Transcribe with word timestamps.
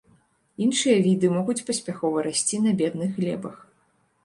Іншыя 0.67 0.95
віды 1.07 1.29
могуць 1.35 1.57
паспяхова 1.69 2.25
расці 2.29 2.63
на 2.67 2.75
бедных 2.83 3.09
глебах. 3.21 3.63